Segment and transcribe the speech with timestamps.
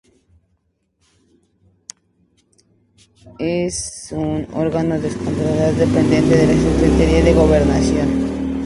[3.37, 8.49] Es un órgano desconcentrado dependiente de la Secretaría de Gobernación.